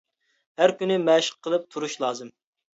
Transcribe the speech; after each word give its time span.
ھەر 0.61 0.73
كۈنى 0.79 0.97
مەشىق 1.05 1.37
قىلىپ 1.45 1.71
تۇرۇش 1.77 2.01
لازىم. 2.07 2.37